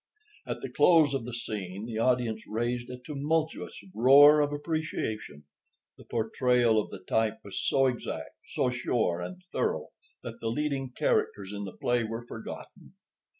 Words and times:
At 0.47 0.61
the 0.63 0.71
close 0.71 1.13
of 1.13 1.25
the 1.25 1.33
scene 1.35 1.85
the 1.85 1.99
audience 1.99 2.41
raised 2.47 2.89
a 2.89 2.97
tumultuous 2.97 3.77
roar 3.93 4.39
of 4.41 4.51
appreciation. 4.51 5.43
The 5.95 6.05
portrayal 6.05 6.81
of 6.81 6.89
the 6.89 6.97
type 7.07 7.37
was 7.43 7.61
so 7.63 7.85
exact, 7.85 8.31
so 8.53 8.71
sure 8.71 9.21
and 9.21 9.43
thorough, 9.51 9.89
that 10.23 10.39
the 10.39 10.47
leading 10.47 10.89
characters 10.93 11.53
in 11.53 11.65
the 11.65 11.77
play 11.77 12.03
were 12.03 12.25
forgotten. 12.25 12.95